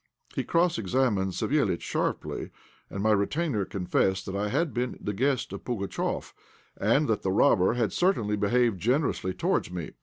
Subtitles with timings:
[0.33, 2.49] He cross examined Savéliitch sharply,
[2.89, 6.33] and my retainer confessed that I had been the guest of Pugatchéf,
[6.75, 9.91] and that the robber had certainly behaved generously towards me.